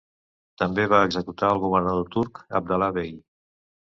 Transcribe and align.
També 0.61 0.85
va 0.93 1.01
executar 1.09 1.51
el 1.57 1.61
governador 1.65 2.09
turc 2.15 2.41
Abdallah 2.61 2.91
Bey. 2.97 3.13